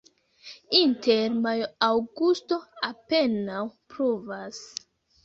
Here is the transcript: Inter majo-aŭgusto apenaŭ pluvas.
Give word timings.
Inter 0.77 1.33
majo-aŭgusto 1.43 2.57
apenaŭ 2.89 3.61
pluvas. 3.93 4.65